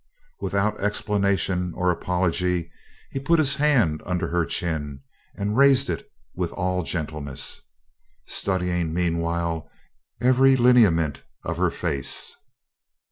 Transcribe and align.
Without 0.39 0.79
explanation 0.81 1.73
or 1.75 1.91
apology, 1.91 2.71
he 3.11 3.19
put 3.19 3.37
his 3.37 3.57
hand 3.57 4.01
under 4.03 4.29
her 4.29 4.47
chin 4.47 5.01
and 5.35 5.55
raised 5.55 5.91
it 5.91 6.09
with 6.33 6.51
all 6.53 6.81
gentleness, 6.81 7.61
studying 8.25 8.95
meanwhile 8.95 9.69
every 10.19 10.55
lineament 10.55 11.21
of 11.43 11.57
her 11.57 11.69
face. 11.69 12.35